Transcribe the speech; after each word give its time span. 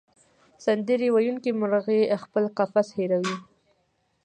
سندرې 0.65 1.07
ویونکې 1.11 1.51
مرغۍ 1.61 2.01
خپل 2.23 2.43
قفس 2.57 2.87
هېروي. 2.97 3.35